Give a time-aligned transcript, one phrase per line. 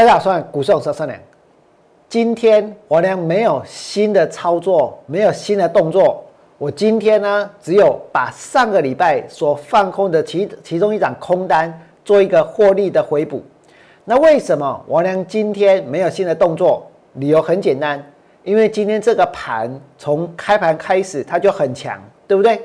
[0.00, 1.22] 大家好，我是股市手三年。
[2.08, 6.24] 今天我呢没有新的操作，没有新的动作。
[6.56, 13.44] 我今天呢只有把上个礼拜所放空的其其中一张空单做一个获利的回补。
[14.06, 16.90] 那为什么我呢今天没有新的动作？
[17.16, 18.02] 理由很简单，
[18.42, 22.58] 因为今天这个盘从开盘开始它就很强，对不对？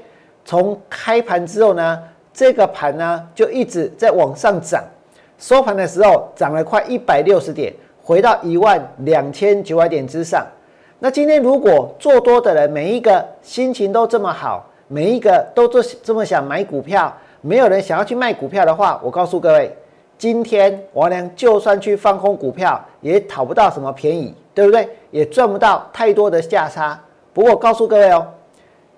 [0.45, 2.01] 从开盘之后呢，
[2.33, 4.81] 这个盘呢就一直在往上涨。
[5.37, 10.45] 收盘的时候涨了快一百六十点，回到一万两千九百点之上。
[10.99, 19.75] 那今天如果做多的人每一个心情都这么好，每一个都这这么想买股票，没有人想要去卖股票的话，我告诉各位，
[20.17, 24.87] 今天王良就算去放空股票，也讨不到什么便宜，对不对？
[25.11, 26.99] 也赚不到太多的价差。
[27.33, 28.25] 不过告诉各位哦，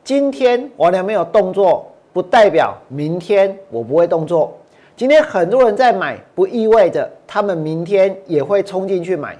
[0.03, 4.55] 今天王良没有动作，不代表明天我不会动作。
[4.97, 9.37] 今天很多人在买，不意味着他们明天也会冲进去买。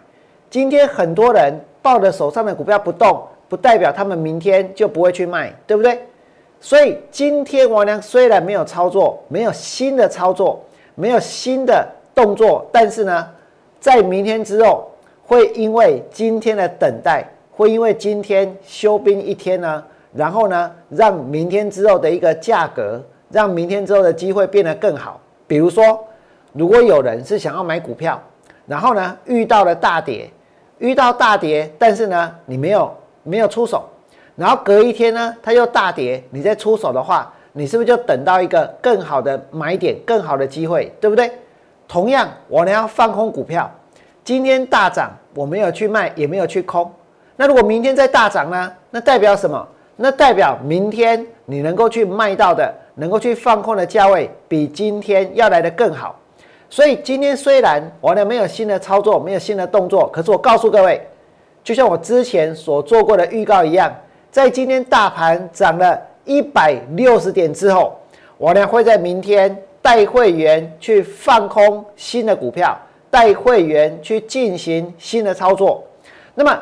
[0.52, 6.00] 今天很多人抱着手上的股票不动，不代表他们明天就不会去卖，对不对？
[6.61, 10.63] 所以今天王良虽然没有操作，没有新的操作，
[10.94, 13.28] 没有新的动作，但是呢，
[13.80, 14.88] 在明天之后，
[15.25, 25.19] 会因为今天的等待，会因为今天休兵一天呢，然后呢，让明天之后的一个价格，让明天之后的机会变得更好。
[25.48, 26.06] 比如说，
[26.52, 28.22] 如果有人是想要买股票，
[28.66, 30.30] 然后呢遇到了大跌，
[30.78, 33.88] 遇到大跌，但是呢你没有没有出手，
[34.36, 41.31] 然后隔一天呢它又大跌，你再出手的话，你是不是就等到一个更好的买点、更好的机会，对不对？
[41.88, 43.72] 同样，我呢要放空股票，
[44.25, 46.92] 今天大涨，我没有去卖，也没有去空。
[47.38, 48.73] 那如果明天再大涨呢？
[48.90, 49.66] 那代表什么？
[49.95, 52.73] 那代表明天你能够去卖到的。
[53.00, 56.20] 能够去放空的价位比今天要来的更好，
[56.67, 61.00] 所以今天虽然我呢没有新的操作，没有新的动作，可是我告诉各位，
[61.63, 63.94] 就像我之前所做过的预告一样，
[64.31, 67.96] 在今天大盘涨了一百六十点之后，
[68.36, 72.75] 我呢会在明天带会员去放空新的股票，
[73.12, 75.84] 带会员去进行新的操作。
[76.34, 76.59] 那么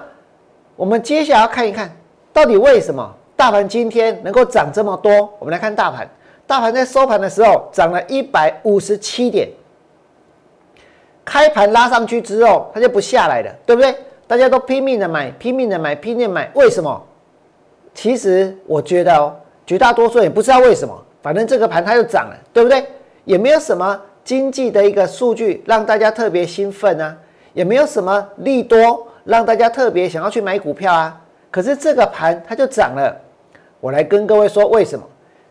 [0.75, 1.89] 我们接下来看一看
[2.33, 5.33] 到底为什么大盘今天能够涨这么多？
[5.39, 6.05] 我们来看大盘。
[6.47, 9.49] 大盘在收盘的时候涨了一百五十七点，
[11.23, 13.95] 开盘拉上去之后，它就不下来了，对不对？
[14.27, 17.03] 大家都拼命的买，拼命的买，拼命买，为什么？
[17.93, 19.35] 其实我觉得哦，
[19.65, 22.85] 绝大多数也不知道为什么，反正这个盘它就涨了，对不对？
[23.23, 27.15] 也没有什么经济的一个数据让大家特别兴奋啊，
[27.53, 31.19] 也没有什么利多让大家特别想要去买股票啊。
[31.49, 33.15] 可是这个盘它就涨了，
[33.79, 35.03] 我来跟各位说为什么。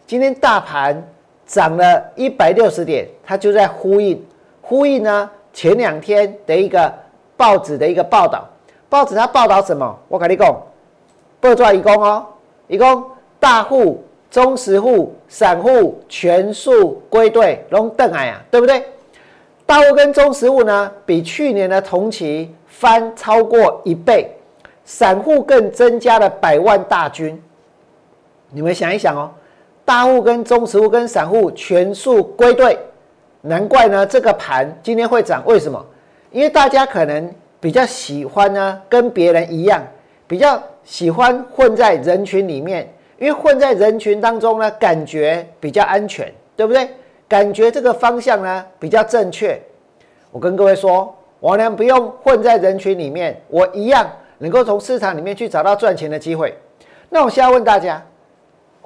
[0.07, 1.03] 今天大盘
[1.47, 4.23] 涨了一百六十点，它就在呼应
[4.61, 6.93] 呼应呢前两天的一个
[7.39, 8.47] 报纸的一个报道。
[8.91, 9.99] 报纸它报道什么？
[10.09, 10.55] 我跟你讲，
[11.41, 12.27] 报出来一共哦，
[12.69, 13.03] 一共
[13.41, 18.85] 大户、中实户、散户全数归队，龙邓矮啊，对不对？
[19.65, 24.31] 大户跟中实户呢，比去年的同期翻超过一倍，
[24.85, 27.43] 散户更增加了百万大军。
[28.51, 29.31] 你们想一想哦。
[29.85, 32.79] 大户跟中实户跟散户全数归队，
[33.43, 35.43] 难怪呢，这个盘今天会涨。
[35.45, 35.85] 为什么？
[36.31, 37.31] 因为大家可能
[37.61, 39.83] 比较喜欢呢，跟别人一样，
[40.27, 46.89] 比较喜欢混在人群里面，因为混在人群当中呢，感觉比较安全，对不对？
[47.29, 49.61] 感觉这个方向呢比较正确。
[50.31, 56.57] 我跟各位说，我呢不用混在人群里面，我一样能够从市场里面去找到赚钱的机会。
[57.11, 58.03] 那我现在问大家。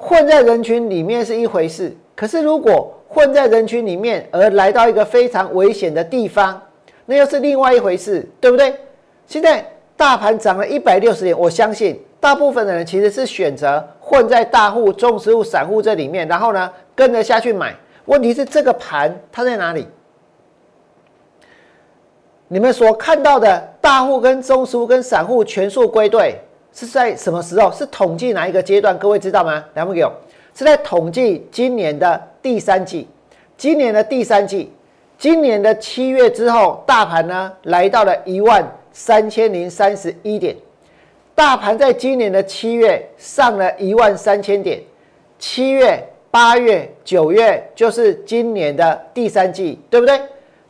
[0.00, 6.62] 混在人群里面是一回事，可是如果混在人群里面而来到一个非常危险的地方，
[7.04, 8.72] 那又是另外一回事，对不对？
[9.26, 9.66] 现在
[9.96, 17.74] 大盘涨了一百六十点，我相信大部分的人其实是选择混在大户、中实户、散户这里面，然后呢跟着下去买。
[18.04, 19.84] 问题是这个盘它在哪里？
[22.46, 26.36] 你们所看到的大户跟中实户跟散户全数归队。
[26.72, 27.72] 是在什么时候？
[27.72, 28.96] 是统计哪一个阶段？
[28.98, 29.64] 各位知道吗？
[29.74, 30.02] 两位给，
[30.54, 33.08] 是在统计今年的第三季。
[33.56, 34.72] 今年的第三季，
[35.18, 40.54] 今年的七月之后，大盘呢来到了一万三千零三十一点。
[41.34, 44.80] 大盘在今年的七月上了一万三千点。
[45.40, 46.00] 七月、
[46.30, 50.20] 八月、九月就是今年的第三季，对不对？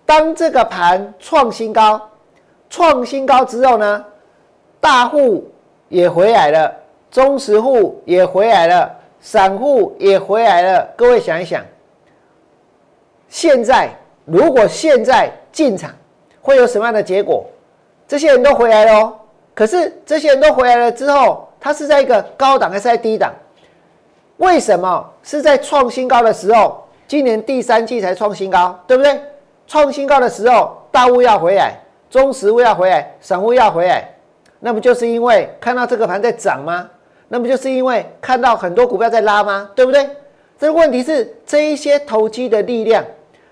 [0.07, 2.01] 当这个盘创新高，
[2.71, 4.05] 创新高之后呢，
[4.81, 5.47] 大户。
[5.89, 6.75] 也回来了，
[7.11, 10.89] 中实户也回来了，散户也回来了。
[10.97, 11.65] 各位想一想，
[13.29, 13.91] 现在
[14.25, 15.91] 如果现在进场，
[16.41, 17.47] 会有什么样的结果？
[18.07, 19.15] 这些人都回来了哦。
[19.55, 23.33] 可是这些人都回来了之后，他是在一个高档还是在低档？
[24.37, 26.85] 为什么是在创新高的时候？
[27.09, 29.19] 今年第三季才创新高，对不对？
[29.67, 31.75] 创新高的时候，大户要回来，
[32.09, 34.09] 中实户要回来，散户要回来，
[34.61, 36.89] 那不就是因为看到这个盘在涨吗？
[37.29, 39.71] 那不就是因为看到很多股票在拉吗？
[39.75, 40.09] 对不对？
[40.59, 43.05] 这个问题是这一些投机的力量，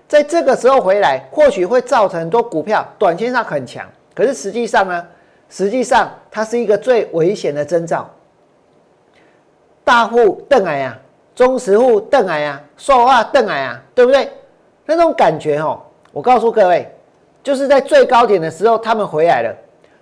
[0.07, 5.05] 在这个时候回来，或许会造成很多股票短线上很强，可是实际上呢？
[5.49, 8.09] 实际上它是一个最危险的征兆。
[9.83, 10.97] 大户瞪矮呀。
[11.33, 14.27] 中实户瞪矮啊，说话瞪矮啊，对不对？
[14.87, 15.79] 那种感觉哦，
[16.11, 16.91] 我告诉各位，
[17.43, 19.55] 就是在最高点的时候他们回来了，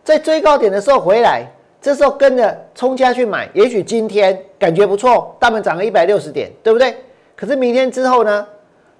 [0.05, 1.43] 在最高点的时候回来，
[1.81, 6.95] 这时候跟着冲下去买，也许今天感觉不错，大盘涨了一百六十点，对不对？
[7.35, 8.47] 可是明天之后呢？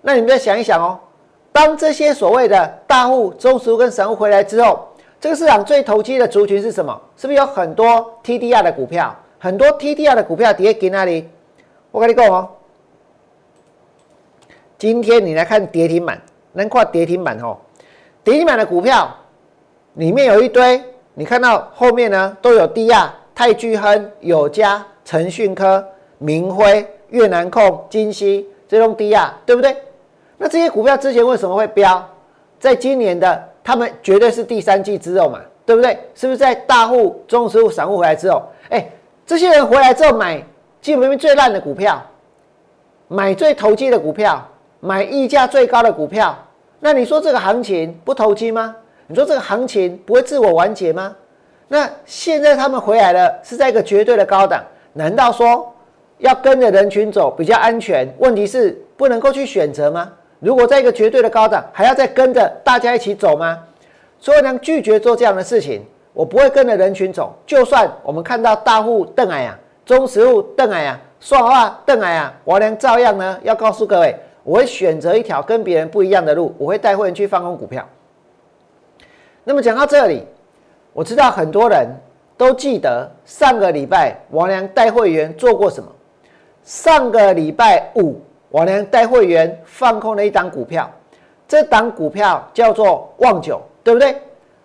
[0.02, 1.00] 那你们再想一想哦，
[1.52, 4.88] 当这些所谓的大户、中实户跟散户回来之后，
[5.22, 7.00] 这个市场最投机的族群是什么？
[7.16, 9.16] 是不是有很多 TDR 的股票？
[9.38, 11.30] 很多 TDR 的股票跌给那里？
[11.92, 12.50] 我跟你讲哦，
[14.80, 16.20] 今天你来看跌停板，
[16.54, 17.58] 能跨跌停板哦。
[18.24, 19.16] 跌停板的股票
[19.94, 20.84] 里面有一堆，
[21.16, 25.84] 你看到后面呢都有低亚、泰聚亨、友嘉、腾讯科、
[26.18, 29.76] 明辉、越南控、金熙这种低亚，对不对？
[30.38, 32.06] 那这些股票之前为什么会飙？
[32.60, 35.98] 在今年的他们绝对是第三季之后嘛，对不对？
[36.14, 38.86] 是不是在大户、中实户、散户回来之后，哎，
[39.26, 40.44] 这些人回来之后买？
[40.82, 42.00] 基本面最烂的股票，
[43.08, 44.48] 买最投机的股票，
[44.82, 46.38] 买溢价最高的股票，
[46.80, 48.76] 那你说这个行情不投机吗？
[49.08, 51.16] 你说这个行情不会自我完结吗？
[51.68, 54.64] 那现在他们回来了，是在一个绝对的高档，
[54.94, 55.74] 难道说
[56.20, 58.08] 要跟着人群走比较安全？
[58.20, 60.12] 问题是不能够去选择吗？
[60.40, 63.60] 如果在一个绝对的高档，还要再跟着大家一起走吗？
[64.20, 69.58] 所以呢，拒绝做这样的事情，我不会跟着人群走，就算我们看到大户瞪矮呀。
[69.86, 77.88] 中实户邓矮啊，说话邓矮啊，王良照样呢要告诉各位，我会选择一条跟别人不一样的路，我会带会员去放空股票。
[79.46, 80.28] 那么讲到这里，
[80.92, 81.88] 我知道很多人
[82.36, 85.90] 都记得上个礼拜王良带会员做过什么。
[86.64, 88.20] 上个礼拜五，
[88.50, 90.92] 王良带会员放空了一档股票，
[91.48, 94.20] 这档股票叫做旺九，对不对？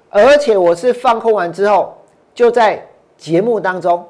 [0.09, 1.95] 而且我是放空完之后，
[2.35, 2.85] 就在
[3.17, 4.05] 节目当中。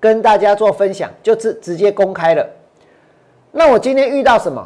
[0.00, 2.48] 跟大家做分享，就直直接公开了。
[3.50, 4.64] 那我今天遇到什么？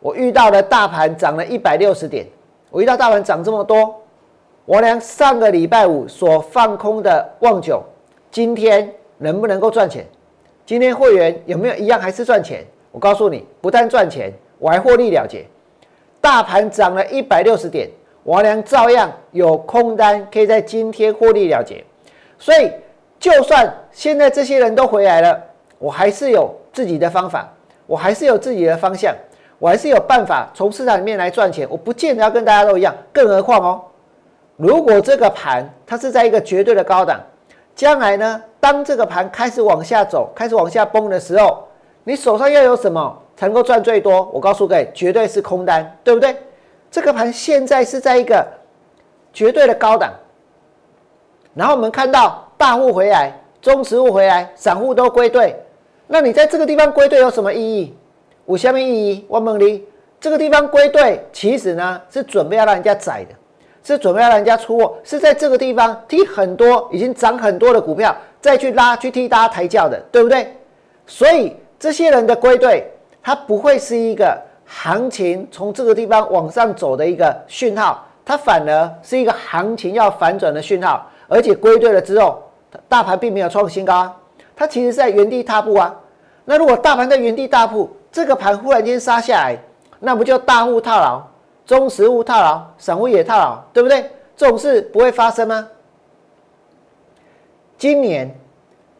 [0.00, 2.26] 我遇到了大盘涨了一百六十点。
[2.70, 3.99] 我遇到大盘涨这么多，
[4.64, 7.82] 我俩上个礼拜五所放空的旺九，
[8.30, 10.04] 今天能不能够赚钱？
[10.64, 12.64] 今天会员有没有一样还是赚钱？
[12.92, 15.44] 我告诉你，不但赚钱，我还获利了结。
[16.20, 17.88] 大盘涨了一百六十点，
[18.22, 21.84] 我俩照样有空单可以在今天获利了结。
[22.38, 22.70] 所以。
[23.20, 25.38] 就算现在这些人都回来了，
[25.78, 27.46] 我还是有自己的方法，
[27.84, 29.14] 我还是有自己的方向，
[29.58, 31.68] 我还是有办法从市场里面来赚钱。
[31.68, 33.82] 我不见得要跟大家都一样，更何况哦，
[34.60, 37.18] 如果这个盘它是在一个绝对的高档，
[37.74, 41.66] 将来呢，当这个盘开始往下走、开始往下崩的时候，
[42.04, 44.30] 你手上要有什么才能够赚最多？
[44.34, 46.36] 我告诉各位，绝对是空单，对不对？
[46.90, 48.46] 这个盘现在是在一个
[49.32, 50.12] 绝对的高档，
[51.54, 52.46] 然后我们看到。
[52.60, 53.32] 大户回来，
[53.62, 55.56] 中实户回来，散户都归队。
[56.06, 57.96] 那你在这个地方归队有什么意义？
[58.44, 59.24] 有下面意义？
[59.28, 59.82] 我问你，
[60.20, 63.34] 这个地方归队，其实呢是准备要让人家宰的，
[63.94, 70.54] 是准备要让人家出货，是在这个地方踢很多已经涨很多的股票，再去拉去替大家抬轿的，对不对？
[71.06, 72.90] 所以这些人的归队，
[73.22, 82.42] 它不会是一个行情从这个地方往上走的一个讯号，它反而是一个行情要反转的讯号，而且归队了之后。
[82.88, 84.16] 大盘并没有创新高啊，
[84.54, 85.92] 它其实是在原地踏步啊。
[86.44, 89.56] 那如果大盘在原地踏步，这个盘忽然间杀下来，
[89.98, 91.20] 那不就大户套牢、
[91.70, 94.10] 中实物套牢、散户也套牢，对不对？
[94.36, 95.68] 这种事不会发生吗？
[97.78, 98.28] 今年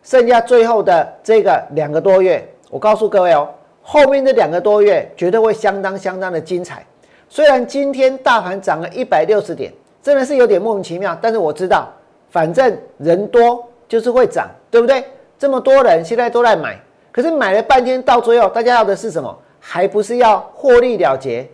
[0.04, 3.48] 剩下最后的这个两个多月，我告诉各位哦，
[3.82, 6.86] 后面这两个多月绝对会相当相当的精彩。
[7.28, 11.88] 虽然今天大盘涨了一百六十点，真的是有点莫名其妙，但是我知道。
[12.28, 15.04] 反正人多就是会涨，对不对？
[15.36, 19.36] 这么多人现在都在买，可是买了半天，到最后大家要的是什么？
[19.58, 21.50] 还不是要获利了结，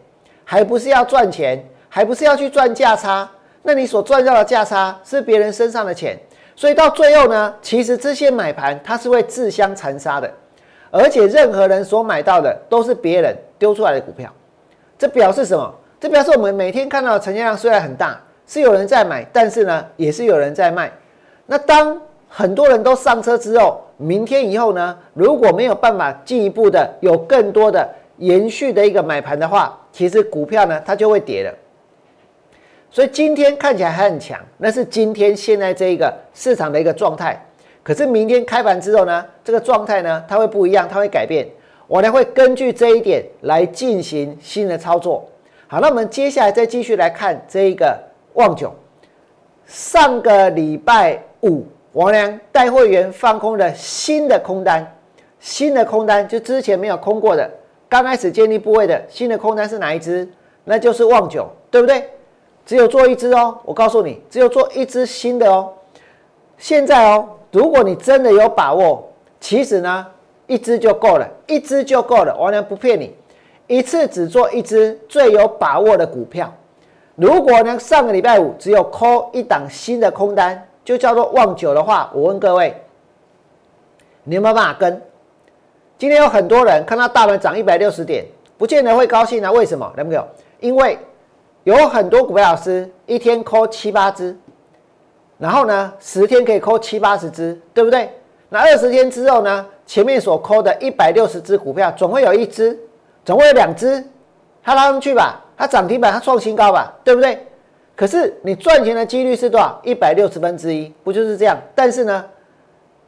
[0.47, 3.29] 还不是要赚钱，还不是要去赚价差？
[3.63, 6.17] 那你所赚到的价差是别人身上的钱，
[6.55, 10.33] 所以到最后呢，其实这些买盘它是会自相残杀的，
[10.91, 14.33] 而且任何人所买到的都是别人丢出来的股票，
[14.97, 15.75] 这表示什么？
[16.01, 18.19] 这表示我们每天看到的成交量虽然很大。
[18.49, 20.89] 是有人在买，但是呢，也是有人在卖。
[21.47, 27.89] 那当很多人都上车之后，明天以后呢，如果没有办法进一步的有更多的
[28.19, 31.55] 延续的一个买盘的话，其实股票呢它就会跌了。
[32.91, 37.43] 所以今天看起来还很强，那是今天现在这一个市场的一个状态。
[37.83, 41.49] 可是明天开盘之后呢，这个状态呢它会不一样，它会改变。
[41.87, 45.27] 我呢会根据这一点来进行新的操作。
[45.67, 47.99] 好，那我们接下来再继续来看这一个
[48.35, 48.75] 旺九。
[49.65, 54.87] 上个礼拜五，王良带会员放空的新的空单，
[55.41, 57.51] 新的空单就之前没有空过的，
[57.89, 60.29] 刚开始建立部位的新的空单是哪一只？
[60.65, 62.11] 那就是旺九，对不对？
[62.65, 65.73] 只有做一只哦，我告诉你，只有做一只新的哦。
[66.59, 70.05] 现在哦，如果你真的有把握，其实呢，
[70.49, 73.15] 一只就够了，一只就够了，王良不骗你。
[73.69, 76.53] 一次只做一只最有把握的股票。
[77.15, 82.75] 如果呢上个礼拜五只有扣一档新的空单，就叫做望九的话，我问各位，
[84.25, 85.01] 你有没有办法跟？
[85.99, 88.25] 今天有很多人看到大盘涨一百六十点，
[88.59, 89.51] 不见得会高兴啊？
[89.51, 89.91] 为什么？
[89.97, 90.27] 有没有？
[90.61, 90.99] 因为
[91.65, 94.37] 有很多股票老师一天扣七八只，
[95.39, 98.11] 然后呢十天可以扣七八十只，对不对？
[98.49, 102.79] 那二十天之后呢，前面所扣的一百六十只股票，总会有一只。
[103.25, 104.05] 总会有两只，
[104.63, 107.45] 它拉上去吧，它涨停板，它创新高吧，对不对？
[107.97, 109.81] 可是你赚钱的几率是多少？
[109.83, 111.59] 一百六十分之一，不就是这样？
[111.75, 112.25] 但是呢，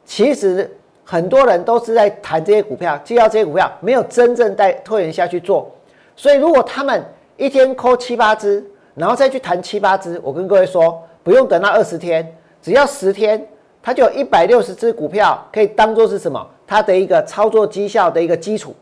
[0.05, 0.69] 其实
[1.11, 5.75] 很多人都是在谈这些股票，介绍这些股票，没有真正带会员下去做。
[6.15, 7.03] 所以如果他们
[7.39, 8.63] 一天抠七八只，
[8.95, 13.43] 然后再去谈七八只，我跟各位说，不用等到二十天，只要十天，
[13.83, 16.47] 它就有一百六十只股票可以当做是什么？
[16.67, 18.77] 它的一个操作绩效的一个基础。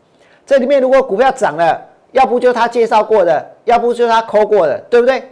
[0.45, 1.81] 这里面如果股票涨了，
[2.11, 5.23] 要不就他介绍过的，要不就他抠过的，对不对？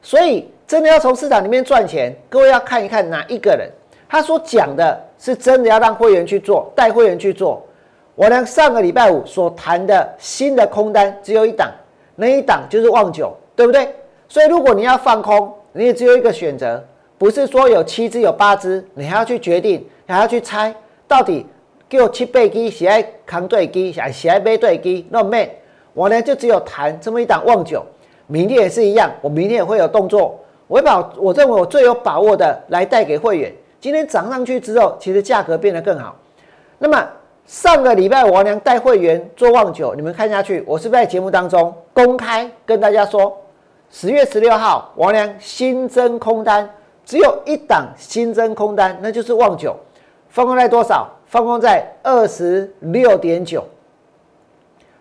[0.00, 3.70] 所以真的要从市场里面赚钱，各位要看一看哪一个人，
[4.08, 7.62] 他所讲的是真的要让会员去做，带会员去做。
[8.14, 11.70] 我呢上个礼拜五所谈的新的空单只有一档，
[12.14, 13.94] 那一档就是旺九，对不对？
[14.28, 16.82] 所以如果你要放空，你也只有一个选择，
[17.18, 20.74] 不是说有七只有八只，你还要去决定，还要去猜
[21.06, 21.46] 到底。
[21.88, 25.48] 叫七倍机，喜爱扛对机，喜喜爱背对机，那没
[25.94, 27.80] 我呢就只有谈这么一档旺九，
[28.26, 30.36] 明天也是一样，我明天也会有动作，
[30.66, 33.52] 我会把我认为我最有把握的来带给会员。
[33.86, 36.16] 今天涨上去之后，其实价格变得更好。
[36.76, 37.08] 那么
[37.46, 43.40] 上个礼拜王良带会员做旺九，你们看下去，我是不是在节目当中公开跟大家说，
[43.88, 46.68] 十月十六号王良新增空单，
[47.04, 49.76] 只有一档新增空单，那就是旺九，
[50.30, 51.08] 放空在多少？
[51.26, 53.64] 放空在二十六点九，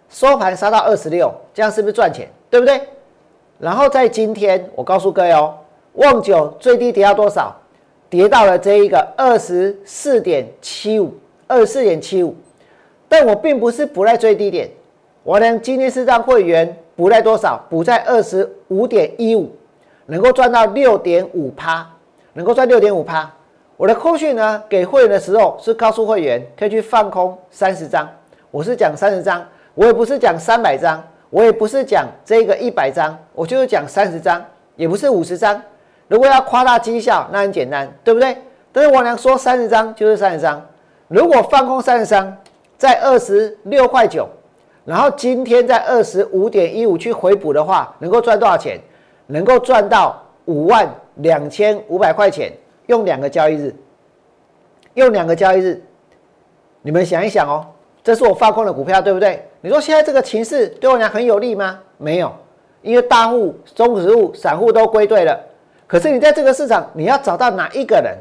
[0.10, 2.30] 收盘杀到二十六，这样是不是赚钱？
[2.52, 2.80] 对不对？
[3.58, 5.56] 然后在今天，我告诉各位哦，
[5.94, 7.52] 旺九最低跌到多少？
[8.10, 11.14] 跌到了这一个二十四点七五，
[11.48, 12.36] 二十四点七五。
[13.08, 14.70] 但我并不是补在最低点，
[15.24, 17.64] 我呢今天是让会员补在多少？
[17.70, 19.52] 补在二十五点一五，
[20.08, 21.88] 能够赚到六点五趴，
[22.34, 23.32] 能够赚六点五趴。
[23.78, 28.10] 我的扣讯呢，给会员的时候是告诉会员可以去放空三十张，
[28.50, 34.44] 我是讲三十张，我也不是讲三百张，我也不是讲这个一百张，我就是讲三十张，
[34.76, 35.62] 也不是五十张。
[36.08, 38.38] 如果要夸大绩效，那很简单，对不对？
[38.72, 40.62] 但是王娘说三十张就是三十张。
[41.08, 42.36] 如果放空三十张，
[42.78, 44.28] 在二十六块九，
[44.84, 48.80] 然后今天在二十五点一五去回补的话，能够赚多少钱？
[49.28, 52.52] 能够赚到五万两千五百块钱。
[52.88, 53.76] 用两个交易日，
[54.94, 55.82] 用两个交易日，
[56.84, 57.66] 你们想一想哦，
[58.04, 59.44] 这是我放空的股票，对不对？
[59.62, 61.80] 你说现在这个情势对我娘很有利吗？
[61.98, 62.32] 没有，
[62.84, 65.40] 因为大户、中实户、散户都归队了。
[65.88, 68.18] 可是你在这个市场，你要找到哪一个人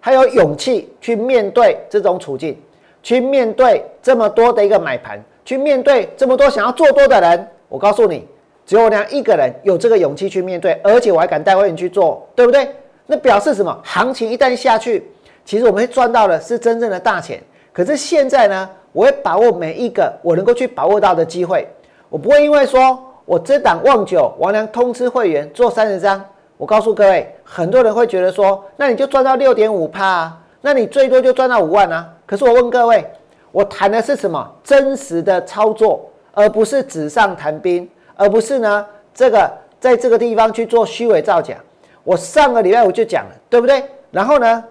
[0.00, 2.56] 还有勇气去面对这种处境，
[3.02, 7.48] 去面对这么多的一个买盘，去面对这么多想要做多的人？
[7.68, 8.26] 我告诉你，
[8.64, 12.68] 只有我俩一个人有这个勇气去面对，而且我还敢带会员去做，对不对？
[13.06, 13.76] 那表示什么？
[13.82, 15.10] 行情一旦下去，
[15.44, 17.42] 其实我们赚到的是真正的大钱。
[17.72, 21.66] 可是现在呢，我会把握每一个我能够去把握到的机会。
[22.08, 26.24] 我不会因为说我这档旺九王良通知会员做三十张，
[26.58, 32.06] 我告诉各位，很多人会觉得说，那你就赚到六点五趴啊，那你最多就赚到五万啊。
[32.26, 33.08] 可是我问各位，
[33.52, 34.46] 我谈的是什么？
[34.64, 38.84] 真实的操作，而不是纸上谈兵，而不是呢
[39.14, 41.54] 这个在这个地方去做虚伪造假。
[42.02, 43.84] 我上个礼拜五就讲了，对不对？
[44.10, 44.64] 然后呢，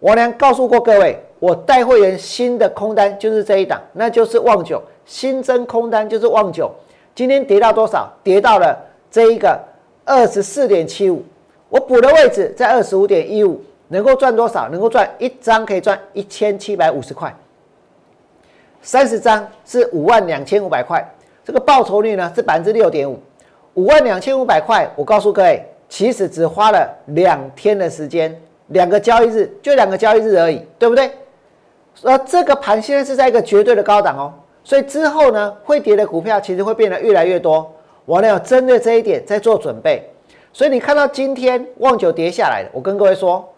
[0.00, 6.70] 我呢告诉过各位，我带会员新的空单就是这一档，那就是旺九新增空单就是旺九。
[7.14, 8.10] 今天跌到多少？
[8.22, 8.74] 跌到了
[9.10, 9.58] 这一个
[10.06, 11.22] 二十四点七五，
[11.68, 14.68] 我补的位置在二十五点一五，能够赚多少？
[14.68, 17.34] 能够赚一张可以赚一千七百五十块，
[18.80, 21.04] 三十张是五万两千五百块，
[21.44, 23.18] 这个报酬率呢是百分之六点五，
[23.74, 31.10] 五万两千五百块，我告诉各位，其实只花了两天的时间，两个交易日就两个交易日而已，对不对？
[32.04, 34.32] 而这个盘现在是在一个绝对的高档哦，
[34.62, 37.72] 所以之后呢，会跌的股票其实会变得越来越多。
[38.06, 40.08] 我呢要针对这一点在做准备，
[40.52, 43.52] 所以你看到今天旺九跌下来，我跟各位说，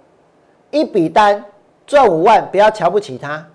[0.70, 1.44] 一笔单
[1.86, 3.46] 赚五万，不要瞧不起它。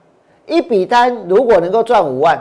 [0.45, 2.39] 一笔单如果能够赚五万，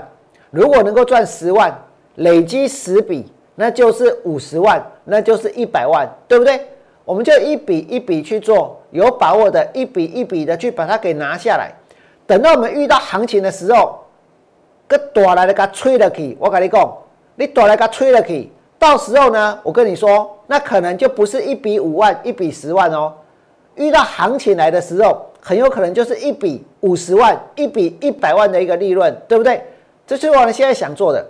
[0.51, 1.77] 如果能够赚十万，
[2.17, 6.61] 累积十笔，那就是五十万，那就是一百万，对不对？
[7.05, 11.73] 我们就一笔一笔去做，有把握的一笔一笔的去把它给拿下来。
[12.27, 13.99] 等到我们遇到行情的时候，
[14.87, 16.97] 个大来的给吹了去，我跟你讲，
[17.35, 23.13] 你大来个吹了去，到时候呢，我跟你说，那可能就不是一笔五万，一笔十万哦。
[23.77, 29.65] 遇到行情来的时候，很有可能就是一笔五十万，一笔一百万的一个利润，对不对？
[30.07, 31.27] 这是我们现在想做的。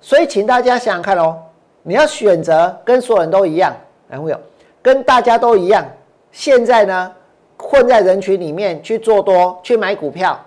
[0.00, 1.36] 所以，请大家想想看哦，
[1.82, 3.74] 你要选择跟所有人都一样，
[4.08, 4.40] 男朋友
[4.82, 5.84] 跟大家都一样。
[6.32, 7.12] 现在呢？
[7.58, 10.38] 混在人群里面去做多，去买股票，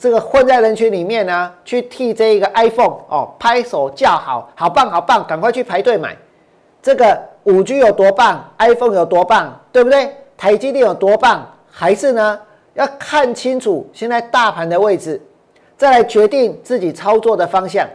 [0.00, 6.16] 这个混在人群里面呢，去替这一个 iPhone 哦拍手叫好，好棒好棒，赶快去排队买。
[6.80, 10.16] 这个五 G 有多棒，iPhone 有多棒，对不对？
[10.36, 12.40] 台积电有多棒，还是呢？
[12.74, 15.20] 要看清楚现在大盘的位置，
[15.76, 17.86] 再来决定自己操作的方向。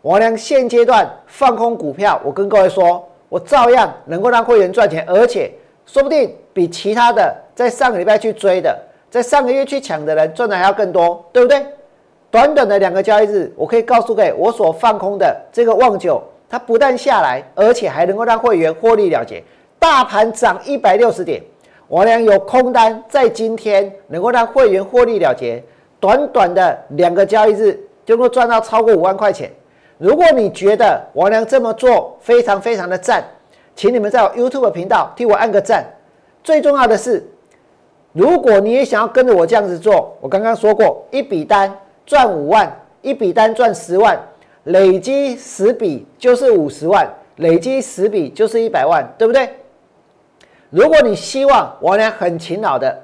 [0.00, 5.52] 我俩现阶段放空股票，我跟各位说，我照样能够让会员赚钱，而且
[5.84, 7.34] 说不定比其他的。
[7.54, 8.78] 在上个礼拜去追的，
[9.14, 11.64] 在上个月去抢的人赚的还要更多，对不对？
[12.32, 19.40] 短短的两个交易日，我可以告诉各位，我所放空的这个旺九，它不但下来，而且还能够让会员获利了结。
[19.78, 21.40] 大盘涨一百六十点，
[21.86, 25.62] 我俩有空单在今天能够让会员获利了结，
[26.00, 27.72] 短短的两个交易日
[28.04, 29.48] 就能够赚到超过五万块钱。
[29.96, 33.22] 如果你觉得王良这么做非常非常的赞，
[33.76, 35.84] 请你们在我 YouTube 频道替我按个赞。
[36.42, 37.24] 最重要的是。
[38.14, 42.72] 如果你也想要跟着我这样子做，我刚刚说过，一笔单赚五万，
[43.02, 44.16] 一笔单赚十万，
[44.62, 49.48] 累积十笔就是五十万，累积十笔就是一百万，对不对？
[50.70, 52.96] 如果你希望我呢很勤劳的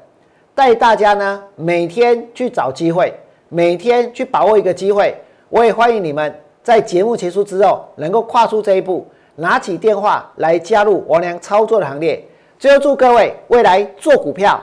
[0.54, 3.12] 带大家呢每天去找机会，
[3.48, 5.12] 每天去把握一个机会，
[5.48, 12.24] 我也欢迎你们在节目结束之后能够跨出这一步，拿起电话来加入我娘操作的行列。
[12.60, 14.62] 最后祝各位未来做股票。